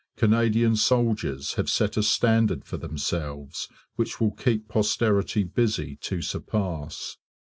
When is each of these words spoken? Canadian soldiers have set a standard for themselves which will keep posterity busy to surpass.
Canadian 0.15 0.75
soldiers 0.75 1.53
have 1.53 1.69
set 1.69 1.95
a 1.95 2.01
standard 2.01 2.65
for 2.65 2.75
themselves 2.75 3.69
which 3.97 4.19
will 4.19 4.31
keep 4.31 4.67
posterity 4.67 5.43
busy 5.43 5.95
to 5.97 6.23
surpass. 6.23 7.17